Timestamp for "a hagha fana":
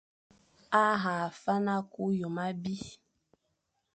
0.79-1.75